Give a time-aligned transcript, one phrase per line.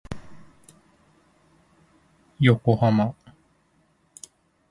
[2.39, 3.13] 横浜